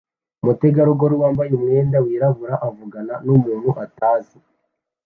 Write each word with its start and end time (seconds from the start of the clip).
Umutegarugori 0.41 1.15
wambaye 1.21 1.49
umwenda 1.57 1.97
wirabura 2.05 2.55
avugana 2.67 3.13
numuntu 3.25 3.69
utazi 3.83 4.37